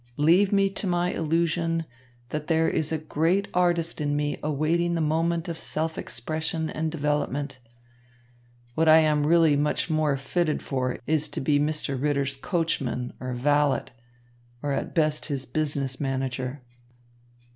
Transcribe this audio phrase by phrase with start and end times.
[0.17, 1.85] Leave me to my illusion,
[2.29, 6.91] that there is a great artist in me awaiting the moment of self expression and
[6.91, 7.59] development.
[8.73, 12.01] What I am really much more fitted for is to be Mr.
[12.01, 13.89] Ritter's coachman, or valet,
[14.63, 16.63] or at best his business manager."